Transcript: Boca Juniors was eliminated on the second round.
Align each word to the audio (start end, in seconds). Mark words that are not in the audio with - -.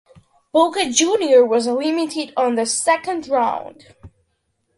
Boca 0.51 0.89
Juniors 0.89 1.47
was 1.47 1.67
eliminated 1.67 2.33
on 2.35 2.55
the 2.55 2.65
second 2.65 3.27
round. 3.27 3.93